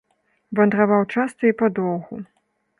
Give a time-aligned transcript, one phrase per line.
[0.59, 2.15] Вандраваў часта і падоўгу.